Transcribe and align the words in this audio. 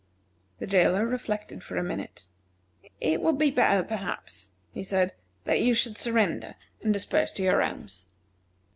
The 0.57 0.65
jailer 0.65 1.05
reflected 1.05 1.61
for 1.61 1.77
a 1.77 1.83
minute. 1.83 2.25
"It 2.99 3.21
would 3.21 3.37
be 3.37 3.51
better, 3.51 3.83
perhaps," 3.83 4.53
he 4.73 4.81
said, 4.81 5.13
"that 5.43 5.61
you 5.61 5.75
should 5.75 5.95
surrender 5.95 6.55
and 6.81 6.91
disperse 6.91 7.31
to 7.33 7.43
your 7.43 7.61
homes." 7.63 8.07